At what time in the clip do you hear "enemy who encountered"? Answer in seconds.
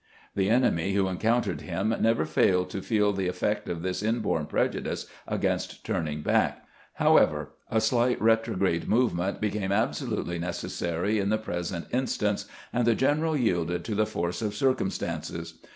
0.49-1.61